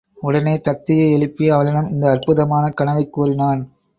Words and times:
உடனே 0.21 0.61
தத்தையை 0.63 1.11
எழுப்பி 1.11 1.49
அவளிடம் 1.49 1.89
இந்த 1.89 2.09
அற்புதமான 2.09 2.69
கனவைக் 2.69 3.13
கூறினான். 3.13 3.61